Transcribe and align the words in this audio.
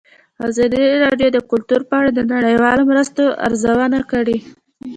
ازادي 0.47 0.83
راډیو 1.05 1.29
د 1.33 1.39
کلتور 1.51 1.81
په 1.89 1.93
اړه 1.99 2.09
د 2.13 2.21
نړیوالو 2.33 2.87
مرستو 2.91 3.23
ارزونه 3.45 3.99
کړې. 4.11 4.37